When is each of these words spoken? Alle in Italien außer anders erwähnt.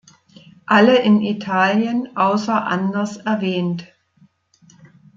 Alle 0.65 0.99
in 1.03 1.21
Italien 1.21 2.17
außer 2.17 2.65
anders 2.65 3.17
erwähnt. 3.17 3.85